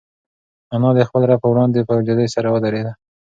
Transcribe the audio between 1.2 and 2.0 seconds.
رب په وړاندې په